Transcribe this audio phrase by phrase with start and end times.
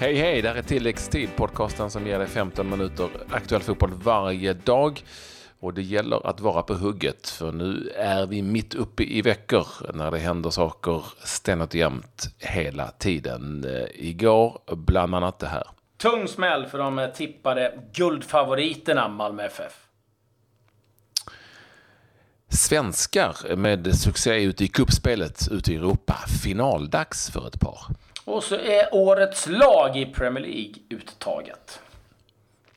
[0.00, 4.52] Hej hej, det här är tilläggstid, podcasten som ger dig 15 minuter aktuell fotboll varje
[4.52, 5.02] dag.
[5.58, 9.66] Och det gäller att vara på hugget, för nu är vi mitt uppe i veckor
[9.94, 13.64] när det händer saker ständigt och jämt hela tiden.
[13.64, 15.66] Eh, igår bland annat det här.
[15.96, 19.86] Tung smäll för de tippade guldfavoriterna Malmö FF.
[22.48, 26.16] Svenskar med succé ute i kuppspelet ute i Europa.
[26.42, 27.80] Finaldags för ett par.
[28.24, 31.80] Och så är årets lag i Premier League uttaget.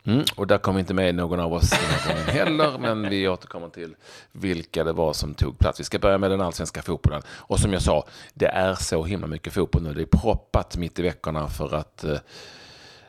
[0.06, 3.28] Mm, och där kom inte med någon av oss den här gången heller, men vi
[3.28, 3.96] återkommer till
[4.32, 5.80] vilka det var som tog plats.
[5.80, 7.22] Vi ska börja med den allsvenska fotbollen.
[7.30, 9.94] Och som jag sa, det är så himla mycket fotboll nu.
[9.94, 12.18] Det är proppat mitt i veckorna för att eh,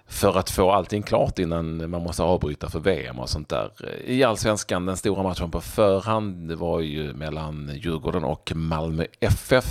[0.07, 3.71] för att få allting klart innan man måste avbryta för VM och sånt där.
[4.05, 9.67] I allsvenskan, den stora matchen på förhand, det var ju mellan Djurgården och Malmö FF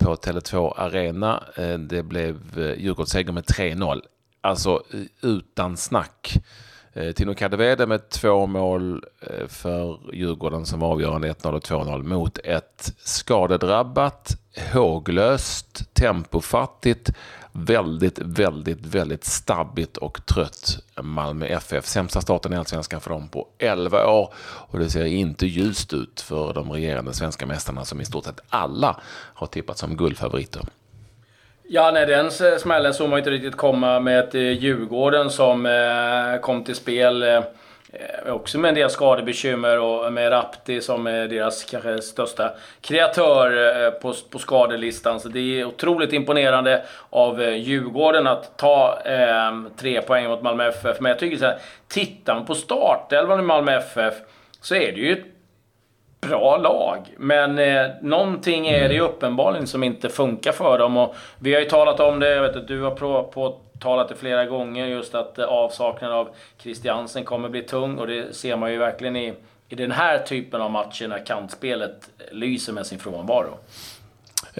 [0.00, 1.44] på Tele2 Arena.
[1.56, 4.00] Eh, det blev eh, Djurgårdsseger med 3-0.
[4.40, 6.36] Alltså eh, utan snack.
[6.92, 9.04] Eh, Tino Kadewede med två mål
[9.48, 14.36] för Djurgården som var avgörande 1-0 och 2-0 mot ett skadedrabbat,
[14.72, 17.10] håglöst, tempofattigt
[17.52, 21.86] väldigt, väldigt, väldigt stabbigt och trött Malmö FF.
[21.86, 26.20] Sämsta starten i Allsvenskan för dem på 11 år och det ser inte ljust ut
[26.20, 29.00] för de regerande svenska mästarna som i stort sett alla
[29.34, 30.62] har tippat som guldfavoriter.
[31.72, 36.40] Ja, nej, den smällen såg man inte riktigt komma med ett eh, Djurgården som eh,
[36.40, 37.42] kom till spel eh,
[37.92, 43.84] Eh, också med en del skadebekymmer och med Rapti som är deras kanske största kreatör
[43.84, 45.20] eh, på, på skadelistan.
[45.20, 50.68] Så det är otroligt imponerande av eh, Djurgården att ta eh, tre poäng mot Malmö
[50.68, 51.00] FF.
[51.00, 54.14] Men jag tycker så här, tittar man på startelvan i Malmö FF
[54.60, 55.29] så är det ju ett
[56.20, 57.14] bra lag.
[57.18, 60.96] Men eh, någonting är det ju uppenbarligen som inte funkar för dem.
[60.96, 63.60] Och vi har ju talat om det, jag vet att du har på,
[64.08, 66.28] det flera gånger, just att eh, avsaknaden av
[66.58, 67.98] Christiansen kommer bli tung.
[67.98, 69.34] Och det ser man ju verkligen i,
[69.68, 73.58] i den här typen av matcher när kantspelet lyser med sin frånvaro.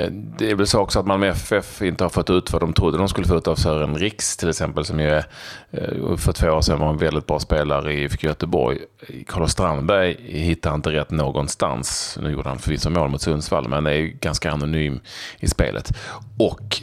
[0.01, 2.73] Eh, det är väl så också att Malmö FF inte har fått ut vad de
[2.73, 5.25] trodde de skulle få ut av Sören Riks till exempel, som ju är,
[5.71, 8.79] eh, för två år sedan var en väldigt bra spelare i IFK Göteborg.
[9.27, 12.19] Carlos Strandberg hittar inte rätt någonstans.
[12.23, 15.01] Nu gjorde han förvisso mål mot Sundsvall, men är ganska anonym
[15.39, 15.93] i spelet.
[16.39, 16.83] Och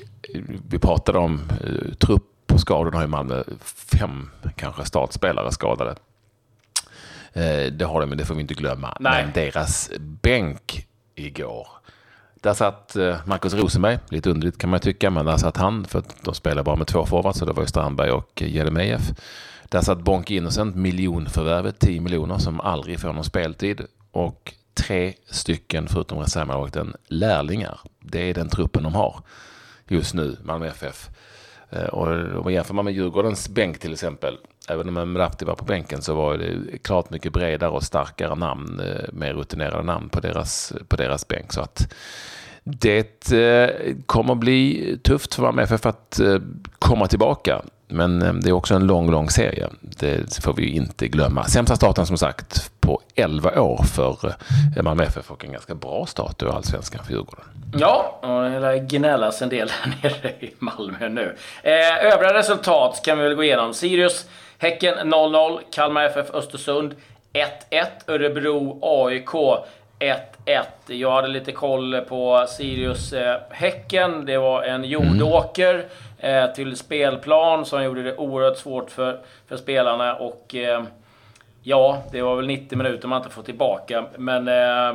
[0.69, 2.23] vi pratade om eh, trupp
[2.53, 2.91] och skador.
[2.91, 3.43] har ju Malmö
[3.99, 5.95] fem kanske startspelare skadade.
[7.33, 8.97] Eh, det har de, men det får vi inte glömma.
[8.99, 9.23] Nej.
[9.23, 11.67] Men deras bänk igår.
[12.41, 15.99] Där satt eh, Markus Rosenberg, lite underligt kan man tycka, men där satt han, för
[15.99, 19.11] att de spelar bara med två forwards, så det var ju Strandberg och Jeremejeff.
[19.69, 23.81] Där satt Bonke Innocent, miljonförvärvet, 10 miljoner, som aldrig får någon speltid.
[24.11, 27.79] Och tre stycken, förutom reservmålvakten, lärlingar.
[27.99, 29.21] Det är den truppen de har
[29.87, 31.09] just nu, Malmö FF.
[31.69, 35.65] Eh, och om jämför man med Djurgårdens bänk till exempel, även om Mrapti var på
[35.65, 40.19] bänken så var det klart mycket bredare och starkare namn, eh, mer rutinerade namn på
[40.19, 41.53] deras, på deras bänk.
[41.53, 41.93] Så att
[42.63, 46.37] det eh, kommer bli tufft för Malmö FF att eh,
[46.79, 47.61] komma tillbaka.
[47.89, 49.69] Men det är också en lång, lång serie.
[49.81, 51.43] Det får vi inte glömma.
[51.43, 54.35] Sämsta starten som sagt på 11 år för
[54.81, 57.45] Malmö FF och en ganska bra start i Allsvenskan för Djurgården.
[57.73, 61.35] Ja, och det gnällas en del här nere i Malmö nu.
[61.63, 63.73] Eh, övriga resultat kan vi väl gå igenom.
[63.73, 64.25] Sirius,
[64.59, 66.95] Häcken 0-0, Kalmar FF Östersund
[67.69, 69.29] 1-1, Örebro AIK
[69.99, 70.63] 1-1.
[70.87, 74.25] Jag hade lite koll på Sirius eh, Häcken.
[74.25, 75.85] Det var en jordåker
[76.19, 80.15] eh, till spelplan som gjorde det oerhört svårt för, för spelarna.
[80.15, 80.83] Och eh,
[81.63, 84.05] ja, det var väl 90 minuter man inte får tillbaka.
[84.17, 84.93] Men eh,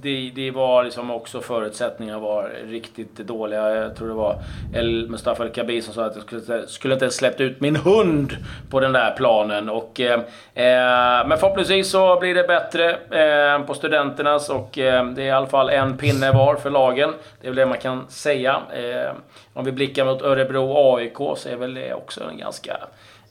[0.00, 3.74] det, det, var liksom också förutsättningarna var riktigt dåliga.
[3.74, 4.38] Jag tror det var
[4.74, 7.76] El Mustafa El Kabi som sa att jag skulle, skulle inte ens släppt ut min
[7.76, 8.36] hund
[8.70, 9.68] på den där planen.
[9.68, 10.20] Och, eh,
[10.54, 15.30] eh, men förhoppningsvis så blir det bättre eh, på studenternas och eh, det är i
[15.30, 17.12] alla fall en pinne var för lagen.
[17.40, 18.62] Det är väl det man kan säga.
[18.72, 19.12] Eh,
[19.52, 22.72] om vi blickar mot Örebro AIK så är väl det också en ganska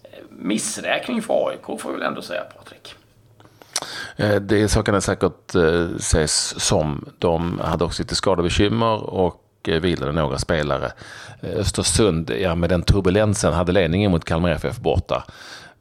[0.04, 2.96] eh, missräkning för AIK får vi väl ändå säga Patrik.
[4.16, 7.06] Eh, det det så kan det säkert eh, ses som.
[7.20, 10.92] De hade också lite skadebekymmer och eh, vilade några spelare.
[11.42, 15.24] Östersund, ja, med den turbulensen, hade ledningen mot Kalmar FF borta.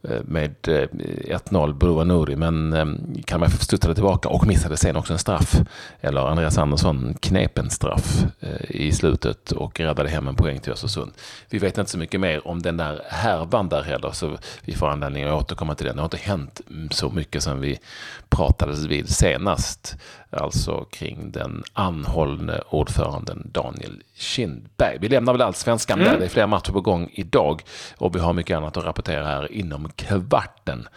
[0.08, 2.86] Eh, med 1-0 eh, Nouri, men eh,
[3.24, 5.60] Kalmar FF studsade tillbaka och missade sen också en straff.
[6.00, 10.72] Eller Andreas Andersson knep en straff eh, i slutet och räddade hem en poäng till
[10.72, 11.12] Östersund.
[11.50, 14.88] Vi vet inte så mycket mer om den där härvan där heller, så vi får
[14.88, 15.96] anledning att återkomma till den.
[15.96, 16.60] Det har inte hänt
[16.90, 17.78] så mycket som vi
[18.28, 19.96] pratades vid senast,
[20.34, 24.98] alltså kring den anhållne ordföranden Daniel Kindberg.
[25.00, 26.12] Vi lämnar väl allsvenskan mm.
[26.12, 26.18] där.
[26.18, 27.62] Det är flera matcher på gång idag
[27.96, 30.88] och vi har mycket annat att rapportera här inom kvarten.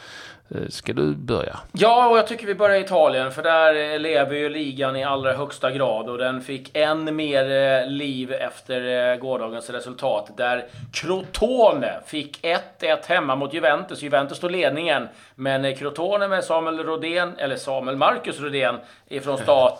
[0.55, 1.59] Eh, ska du börja?
[1.71, 5.03] Ja, och jag tycker vi börjar i Italien, för där eh, lever ju ligan i
[5.03, 11.99] allra högsta grad och den fick än mer eh, liv efter gårdagens resultat där Crotone
[12.05, 12.45] fick
[12.79, 14.01] 1-1 hemma mot Juventus.
[14.01, 18.75] Juventus tog ledningen, men Crotone med Samuel Rodén, eller Samuel Marcus Rodén
[19.07, 19.79] ifrån start,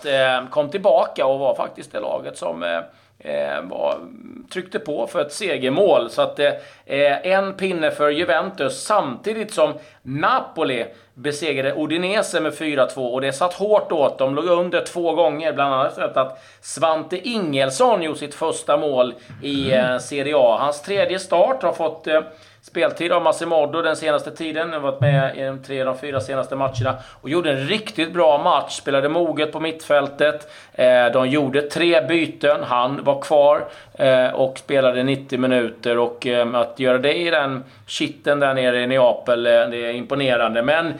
[0.49, 2.81] kom tillbaka och var faktiskt det laget som
[3.19, 3.99] Eh, var,
[4.53, 6.09] tryckte på för ett segermål.
[6.09, 6.51] Så att eh,
[6.85, 13.53] eh, en pinne för Juventus samtidigt som Napoli besegrade Udinese med 4-2 och det satt
[13.53, 14.17] hårt åt.
[14.17, 19.13] De låg under två gånger, bland annat för att Svante Ingelsson gjorde sitt första mål
[19.43, 20.57] i eh, Serie A.
[20.59, 22.21] Hans tredje start har fått eh,
[22.67, 24.63] speltid av Massimodo den senaste tiden.
[24.63, 28.13] Han har varit med i de tre, de fyra senaste matcherna och gjorde en riktigt
[28.13, 28.77] bra match.
[28.77, 30.51] Spelade moget på mittfältet.
[30.73, 32.63] Eh, de gjorde tre byten.
[32.63, 35.97] Han var kvar eh, och spelade 90 minuter.
[35.97, 40.61] Och eh, att göra det i den kitten där nere i Neapel, det är imponerande.
[40.63, 40.93] Men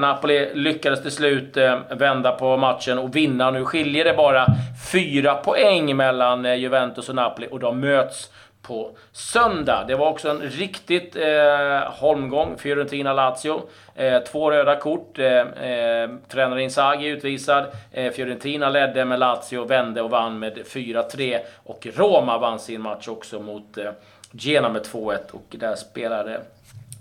[0.00, 1.56] Napoli lyckades till slut
[1.90, 3.50] vända på matchen och vinna.
[3.50, 4.46] Nu skiljer det bara
[4.92, 8.30] fyra poäng mellan Juventus och Napoli och de möts
[8.62, 9.84] på söndag.
[9.88, 13.62] Det var också en riktigt eh, holmgång, Fiorentina-Lazio.
[13.94, 15.18] Eh, två röda kort.
[15.18, 17.64] Eh, eh, tränare Inzaghi utvisad.
[17.92, 21.38] Eh, Fiorentina ledde, med Lazio vände och vann med 4-3.
[21.64, 23.90] Och Roma vann sin match också mot eh,
[24.32, 25.18] Gena med 2-1.
[25.30, 26.40] Och där spelade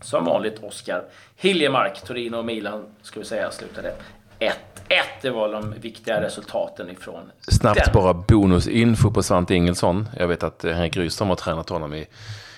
[0.02, 1.04] som vanligt Oskar
[1.38, 2.02] Hiljemark.
[2.02, 3.94] Torino och Milan, ska vi säga, slutade
[4.40, 4.56] 1
[4.90, 5.06] 1.
[5.22, 7.94] Det var de viktiga resultaten ifrån Snabbt den.
[7.94, 10.10] bara bonusinfo på Svante Ingelsson.
[10.18, 12.08] Jag vet att Henrik Rydström har tränat honom i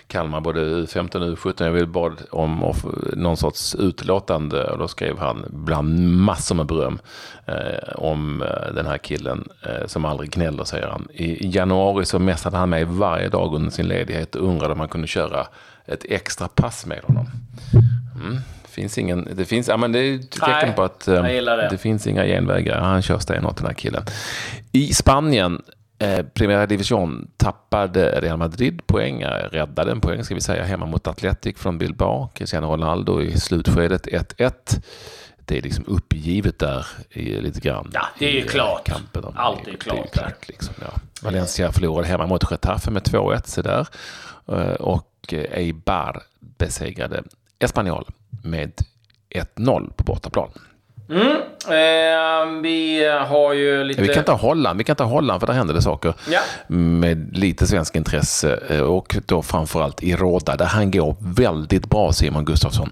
[0.08, 1.64] Kalmar, både U15 och U17.
[1.64, 2.74] Jag vill bad om
[3.14, 7.00] någon sorts utlåtande och då skrev han bland massor med beröm
[7.46, 11.08] eh, om eh, den här killen eh, som aldrig gnäller, säger han.
[11.14, 14.88] I januari så mässade han mig varje dag under sin ledighet och undrade om man
[14.88, 15.48] kunde köra
[15.86, 17.28] ett extra pass med honom.
[18.16, 18.38] Mm
[18.72, 21.68] finns ingen, det finns, ja men det är tecken på att um, det.
[21.70, 21.78] det.
[21.78, 22.80] finns inga genvägar.
[22.80, 24.04] Han kör stenhårt den här killen.
[24.72, 25.62] I Spanien,
[26.00, 31.08] eh, Primera Division, tappade Real Madrid poäng, räddade en poäng ska vi säga, hemma mot
[31.08, 32.30] Atletic från Bilbao.
[32.34, 34.82] Cristiano Ronaldo i slutskedet 1-1
[35.52, 37.92] det är liksom uppgivet där i, lite grann.
[37.94, 38.86] Ja, det är ju klart.
[38.86, 39.98] Kampen om, Allt är klart.
[40.14, 40.92] Det är klart liksom, ja.
[41.22, 43.88] Valencia förlorade hemma mot Getafe med 2-1 så där.
[44.48, 47.24] Eh, och Eibar besegrade
[47.64, 48.06] Espanyol
[48.44, 48.72] med
[49.56, 50.50] 1-0 på bortaplan.
[51.10, 51.28] Mm.
[51.68, 54.02] Eh, vi har ju lite...
[54.02, 56.14] Vi kan ta Holland, vi kan ta Holland för där händer det saker.
[56.32, 56.40] Ja.
[56.68, 62.14] Med lite svensk intresse eh, och då framförallt i Råda där han går väldigt bra
[62.14, 62.90] Simon Gustafsson.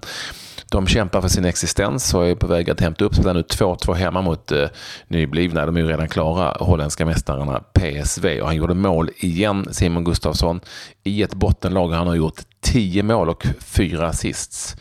[0.70, 3.34] De kämpar för sin existens och är på väg att hämta upp sig.
[3.34, 4.68] nu 2-2 hemma mot eh,
[5.08, 8.40] nyblivna, de är ju redan klara, holländska mästarna PSV.
[8.40, 10.60] Och han gjorde mål igen, Simon Gustafsson,
[11.04, 11.88] i ett bottenlag.
[11.88, 14.76] Han har gjort 10 mål och 4 assists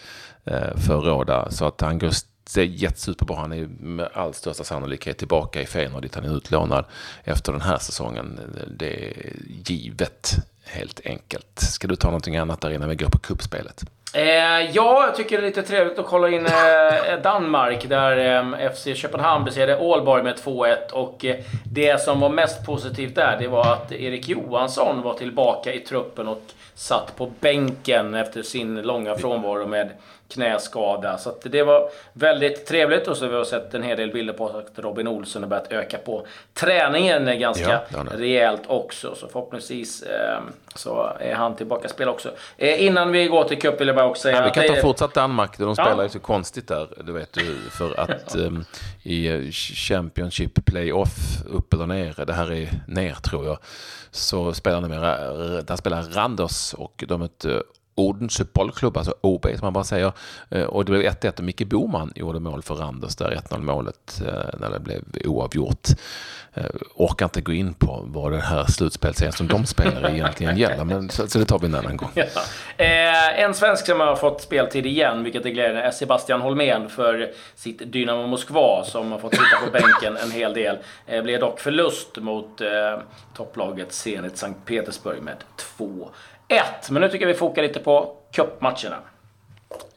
[0.46, 1.52] eh, för Råda.
[1.52, 2.12] Så att han går
[2.50, 3.36] ser jättesuperbra.
[3.36, 6.86] Han är med all största sannolikhet tillbaka i Feyenoord dit han är utlånad
[7.24, 8.40] efter den här säsongen.
[8.78, 9.34] Det är
[9.66, 11.60] givet helt enkelt.
[11.60, 13.86] Ska du ta någonting annat där innan vi går på kuppspelet?
[14.14, 18.72] Eh, ja, jag tycker det är lite trevligt att kolla in eh, Danmark där eh,
[18.72, 20.92] FC Köpenhamn besegrade Ålborg med 2-1.
[20.92, 25.74] Och eh, det som var mest positivt där, det var att Erik Johansson var tillbaka
[25.74, 26.42] i truppen och
[26.76, 29.90] satt på bänken efter sin långa frånvaro med
[30.30, 31.18] knäskada.
[31.18, 34.48] Så det var väldigt trevligt och så har vi sett en hel del bilder på
[34.48, 39.16] att Robin Olsson har börjat öka på träningen ganska ja, rejält också.
[39.16, 40.40] Så förhoppningsvis eh,
[40.76, 42.32] så är han tillbaka att spela också.
[42.58, 44.76] Eh, innan vi går till cup vill jag bara också säga ja, Vi kan ta
[44.76, 44.82] är...
[44.82, 46.04] fortsatt Danmark, de spelar ja.
[46.04, 48.52] ju så konstigt där, du vet du, för att eh,
[49.04, 53.58] i Championship Playoff, upp eller ner, det här är ner tror jag,
[54.12, 55.18] så spelar numera,
[55.62, 57.64] där spelar Randers och de mötte
[58.00, 60.12] Odense bollklubb, alltså OB som man bara säger.
[60.50, 64.22] Eh, och det blev 1-1 och Micke Boman gjorde mål för Randers där, 1-0 målet
[64.26, 65.88] eh, när det blev oavgjort.
[66.54, 66.66] Eh,
[66.96, 71.10] orkar inte gå in på vad det här slutspelserien som de spelar egentligen gäller, men
[71.10, 72.10] så, så, det tar vi en annan gång.
[72.14, 72.24] Ja.
[72.78, 77.32] Eh, en svensk som har fått speltid igen, vilket är glädjande, är Sebastian Holmén för
[77.56, 80.78] sitt Dynamo Moskva som har fått sitta på bänken en hel del.
[81.06, 82.68] Eh, blev dock förlust mot eh,
[83.36, 85.36] topplaget Zenit Sankt Petersburg med
[85.78, 86.10] 2
[86.50, 86.90] 1.
[86.90, 88.98] Men nu tycker jag vi fokar lite på cupmatcherna.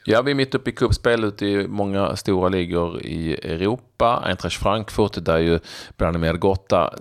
[0.04, 4.22] Ja, vi är mitt uppe i cupspel ute i många stora ligor i Europa.
[4.24, 5.58] Eintracht Frankfurt, där ju
[5.96, 6.94] Branimir Gotta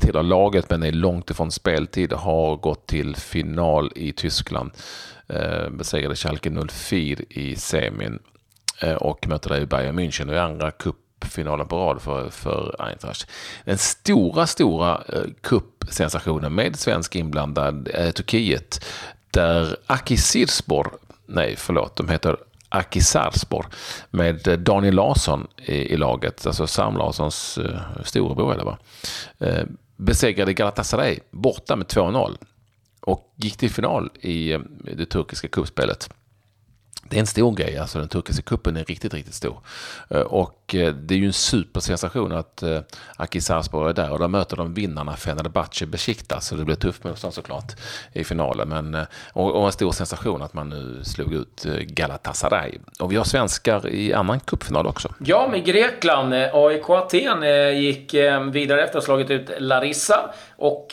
[0.00, 4.70] tillhör laget men är långt ifrån speltid, har gått till final i Tyskland.
[5.28, 8.18] Eh, besegrade Schalke 04 i semin
[8.82, 10.96] eh, och möter där Bayern München i andra cup
[11.30, 13.30] cupfinalen på rad för, för Eintracht.
[13.64, 18.84] Den stora, stora eh, cupsensationen med svensk inblandad är Turkiet
[19.30, 20.90] där Aki Sirspor,
[21.26, 22.36] nej förlåt, de heter
[22.68, 23.68] Aki Sarpsborg
[24.10, 28.76] med Daniel Larsson i, i, laget, alltså Sam Larssons uh, storebror eller vad,
[29.48, 29.64] uh,
[29.96, 32.36] besegrade Galatasaray borta med 2-0
[33.00, 34.60] och gick till final i uh,
[34.96, 36.10] det turkiska kuppspelet
[37.10, 39.56] det är en stor grej, alltså den turkiska kuppen är riktigt, riktigt stor.
[40.10, 42.78] Eh, och eh, det är ju en supersensation att eh,
[43.16, 46.46] Aki Sarpsborg är där och där möter de vinnarna Fenerbahce Besiktas.
[46.46, 47.72] Så det blir tufft motstånd såklart
[48.12, 48.68] i finalen.
[48.68, 52.78] Men, och, en stor sensation att man nu slog ut Galatasaray.
[53.00, 55.14] Och vi har svenskar i annan cupfinal också.
[55.18, 56.34] Ja, med Grekland.
[56.34, 57.42] AIK Aten
[57.82, 58.14] gick
[58.52, 60.30] vidare efter att ha slagit ut Larissa.
[60.56, 60.88] Och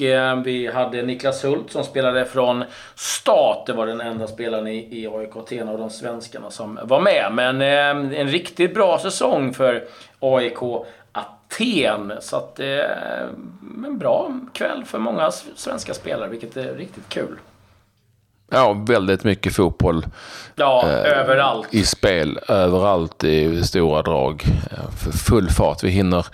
[0.45, 2.63] vi hade Niklas Hult som spelade från
[2.95, 3.65] start.
[3.65, 7.31] Det var den enda spelaren i AIK Aten av de svenska svenskarna som var med.
[7.33, 9.83] Men eh, en riktigt bra säsong för
[10.19, 10.57] AIK
[11.11, 12.13] Aten.
[12.21, 12.65] Så att, eh,
[13.85, 17.39] en bra kväll för många svenska spelare, vilket är riktigt kul.
[18.51, 20.05] Ja, väldigt mycket fotboll.
[20.55, 21.73] Ja, eh, överallt.
[21.73, 24.43] I spel, överallt i stora drag.
[25.03, 25.83] För full fart.
[25.83, 26.25] Vi hinner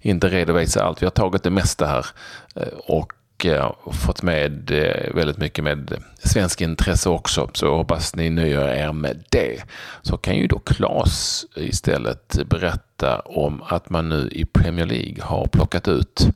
[0.00, 1.02] inte redovisa allt.
[1.02, 2.06] Vi har tagit det mesta här.
[2.54, 3.12] Eh, och
[3.44, 7.50] Eh, och fått med eh, väldigt mycket med svensk intresse också.
[7.52, 9.62] Så hoppas ni nöjer er med det.
[10.02, 15.46] Så kan ju då Claes istället berätta om att man nu i Premier League har
[15.46, 16.26] plockat ut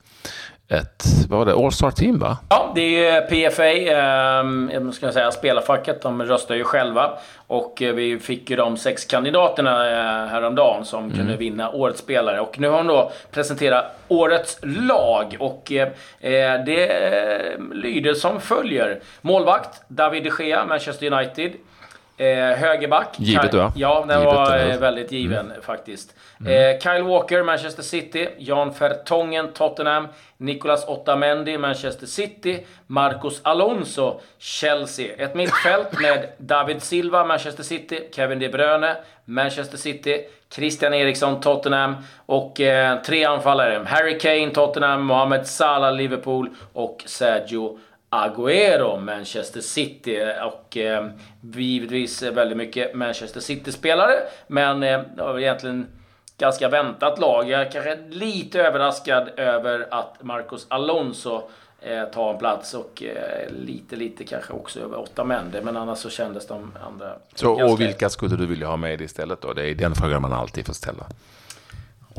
[0.69, 2.37] ett, vad var det, All-Star Team va?
[2.49, 6.01] Ja, det är PFA, eh, ska jag säga, spelarfacket.
[6.01, 7.17] De röstar ju själva.
[7.47, 11.17] Och eh, vi fick ju de sex kandidaterna eh, häromdagen som mm.
[11.17, 12.39] kunde vinna Årets spelare.
[12.39, 15.35] Och nu har de då presenterat Årets lag.
[15.39, 15.87] Och eh,
[16.19, 18.99] eh det lyder som följer.
[19.21, 21.51] Målvakt, David de Gea, Manchester United.
[22.19, 23.15] Eh, högerback.
[23.19, 23.71] Givet va?
[23.75, 25.61] Ja, den Givet var den väldigt given mm.
[25.61, 26.15] faktiskt.
[26.39, 26.53] Mm.
[26.53, 28.27] Eh, Kyle Walker, Manchester City.
[28.37, 30.07] Jan Vertongen, Tottenham.
[30.37, 32.65] Nicolas Otamendi, Manchester City.
[32.87, 35.15] Marcos Alonso, Chelsea.
[35.17, 37.99] Ett mittfält med David Silva, Manchester City.
[38.11, 38.95] Kevin De Bruyne,
[39.25, 40.25] Manchester City.
[40.49, 41.95] Christian Eriksson, Tottenham.
[42.25, 43.85] Och eh, tre anfallare.
[43.87, 45.05] Harry Kane, Tottenham.
[45.05, 46.49] Mohamed Salah, Liverpool.
[46.73, 50.17] Och Sergio Agüero, Manchester City.
[50.43, 51.07] Och eh,
[51.41, 54.13] givetvis väldigt mycket Manchester City-spelare.
[54.47, 55.87] Men eh, det var egentligen
[56.37, 57.49] ganska väntat lag.
[57.49, 61.49] Jag är kanske lite överraskad över att Marcos Alonso
[61.81, 65.61] eh, tar en plats och eh, lite, lite kanske också över åtta Mende.
[65.61, 67.13] Men annars så kändes de andra...
[67.35, 69.53] Så, och vilka skulle du vilja ha med istället då?
[69.53, 71.05] Det är den frågan man alltid får ställa.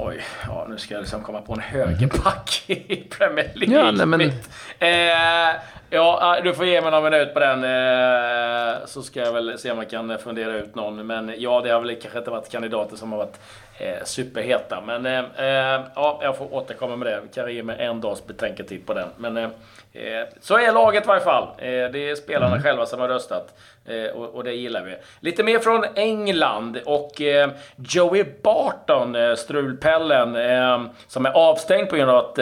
[0.00, 3.76] Oj, ja, nu ska jag liksom komma på en högerback i Premier League.
[3.76, 4.20] Ja, nej, men...
[4.20, 7.64] Eh, ja, du får ge mig någon minut på den.
[7.64, 11.06] Eh, så ska jag väl se om jag kan fundera ut någon.
[11.06, 13.40] Men ja, det har väl kanske inte varit kandidater som har varit
[13.78, 14.80] eh, superheta.
[14.80, 17.20] Men eh, ja, jag får återkomma med det.
[17.22, 19.08] Vi kan ge mig en dags betänketid på den.
[19.16, 19.50] Men
[20.40, 21.48] så är laget i varje fall.
[21.58, 22.62] det är spelarna mm.
[22.62, 23.54] själva som har röstat.
[24.14, 24.96] Och, det gillar vi.
[25.20, 27.22] Lite mer från England och
[27.76, 30.36] Joey Barton, strulpellen,
[31.06, 32.38] som är avstängd på grund av att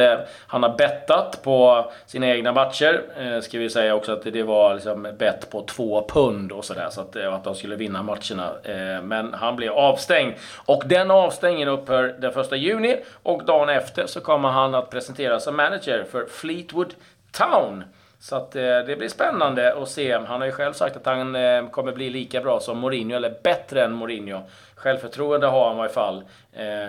[0.47, 3.36] han har bettat på sina egna matcher.
[3.37, 6.89] Eh, ska vi säga också att det var liksom bett på två pund och sådär,
[6.91, 8.53] så att, eh, att de skulle vinna matcherna.
[8.63, 10.35] Eh, men han blev avstängd.
[10.65, 15.45] Och den avstängningen upphör den 1 juni och dagen efter så kommer han att presenteras
[15.45, 16.95] som manager för Fleetwood
[17.33, 17.85] Town.
[18.21, 20.13] Så att, det blir spännande att se.
[20.13, 21.37] Han har ju själv sagt att han
[21.71, 24.41] kommer bli lika bra som Mourinho, eller bättre än Mourinho.
[24.75, 26.25] Självförtroende har han i alla fall.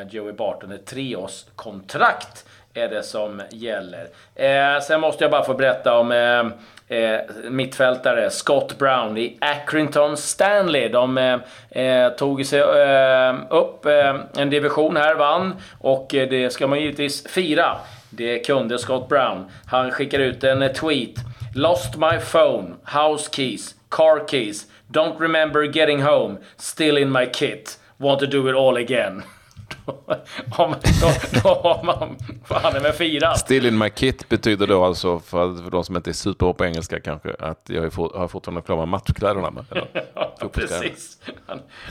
[0.10, 2.46] Joey Barton, ett treårskontrakt
[2.78, 4.08] är det som gäller.
[4.36, 7.20] Eh, sen måste jag bara få berätta om eh, eh,
[7.50, 10.90] mittfältare Scott Brown i Accrington Stanley.
[10.90, 11.40] De eh,
[11.84, 16.80] eh tog sig eh, upp eh, en division här, vann och eh, det ska man
[16.80, 17.78] givetvis fira.
[18.10, 19.52] Det kunde Scott Brown.
[19.66, 21.16] Han skickar ut en tweet.
[21.56, 24.66] Lost my phone, house keys, car keys.
[24.88, 26.38] Don't remember getting home.
[26.58, 27.80] Still in my kit.
[27.98, 29.24] Want to do it all again.
[30.58, 31.12] då, då,
[31.44, 33.40] då har man fan med firat.
[33.40, 36.66] Still in my kit betyder då alltså, för, för de som inte är superbra på
[36.66, 39.52] engelska kanske, att jag har fortfarande kvar med matchkläderna.
[39.52, 41.18] Med, eller, ja, precis.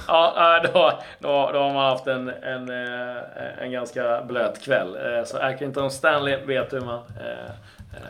[0.07, 4.97] Ja, då, då, då har man haft en, en, eh, en ganska blöt kväll.
[4.97, 7.53] Eh, så Accrington Stanley vet hur man eh,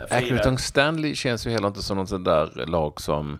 [0.08, 0.18] firar.
[0.18, 3.38] Accrington Stanley känns ju heller inte som något sånt där lag som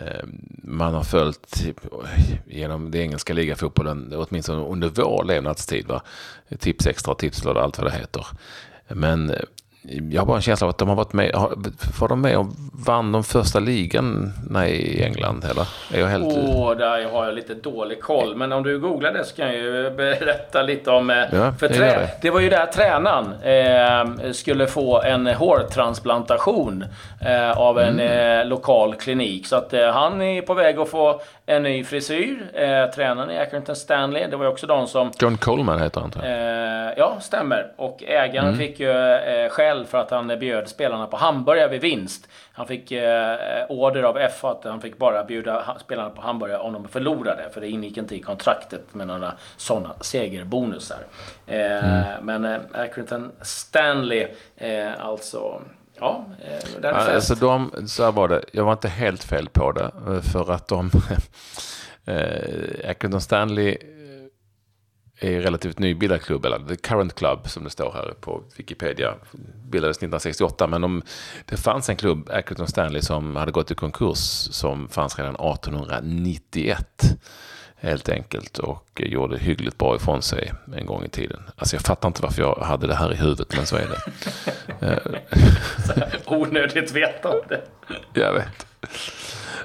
[0.00, 0.24] Eh,
[0.62, 1.80] man har följt typ,
[2.46, 5.86] genom det engelska ligafotbollen, åtminstone under vår levnadstid.
[5.86, 6.02] Va?
[6.58, 8.26] Tips extra, tipslåda, allt vad det heter.
[8.88, 9.40] Men eh,
[9.82, 11.34] jag har bara en känsla av att de har varit med.
[12.00, 12.46] Var de med och
[12.86, 15.44] vann de första ligan nej, i England?
[15.44, 15.68] Eller?
[15.92, 16.24] Är jag helt...
[16.24, 18.36] oh, där har jag lite dålig koll.
[18.36, 21.10] Men om du googlar det så kan jag ju berätta lite om...
[21.10, 21.86] Eh, ja, för trä...
[21.86, 22.10] det.
[22.22, 26.84] det var ju där tränaren eh, skulle få en hårtransplantation
[27.20, 28.40] eh, av en mm.
[28.40, 29.46] eh, lokal klinik.
[29.46, 32.50] Så att eh, han är på väg att få en ny frisyr.
[32.54, 34.26] Eh, tränaren är Accrington Stanley.
[34.26, 35.10] Det var ju också de som...
[35.20, 36.12] John Coleman heter han.
[36.96, 37.72] Ja, stämmer.
[37.76, 38.58] Och ägaren mm.
[38.58, 42.28] fick ju eh, skäll för att han bjöd spelarna på hamburgare vid vinst.
[42.52, 43.36] Han fick eh,
[43.68, 47.50] order av F att han fick bara bjuda spelarna på hamburgare om de förlorade.
[47.52, 50.98] För det ingick inte i kontraktet med några sådana segerbonusar.
[51.46, 52.26] Eh, mm.
[52.26, 55.62] Men eh, Accrington Stanley, eh, alltså
[56.02, 58.44] Ja, eh, är alltså de, Så var det.
[58.52, 59.90] Jag var inte helt fel på det.
[60.06, 60.90] Eh, för att de...
[62.04, 63.76] eh, Accrington Stanley
[65.20, 69.14] är relativt nybildad klubb, eller The Current Club som det står här på Wikipedia.
[69.70, 71.02] Bildades 1968, men de,
[71.44, 77.02] det fanns en klubb, Accrington Stanley, som hade gått i konkurs som fanns redan 1891
[77.80, 81.42] helt enkelt och gjorde hyggligt bra ifrån sig en gång i tiden.
[81.56, 85.00] Alltså jag fattar inte varför jag hade det här i huvudet, men så är det.
[86.26, 87.60] Onödigt vetande.
[88.14, 88.69] Jag vet.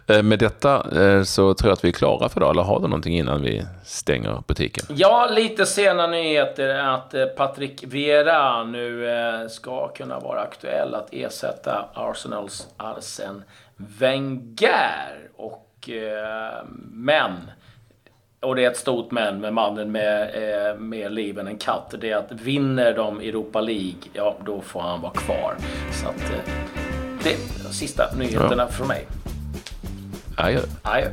[0.08, 2.50] Eh, med detta eh, så tror jag att vi är klara för idag.
[2.52, 4.86] Eller har du någonting innan vi stänger butiken?
[4.90, 9.08] Ja, lite sena nyheter att eh, Patrick Vieira nu
[9.50, 13.44] ska kunna vara aktuell att ersätta Arsenals Arsen
[13.76, 15.30] Wenger.
[15.36, 15.90] Och,
[16.92, 17.32] men
[18.40, 21.94] och det är ett stort men med mannen med mer liv än en katt.
[22.02, 25.56] Det är att vinner de Europa League, ja då får han vara kvar.
[25.92, 26.32] Så att
[27.24, 28.68] det är de sista nyheterna ja.
[28.68, 29.08] från mig.
[30.38, 30.64] Aya.
[30.84, 31.12] Aya.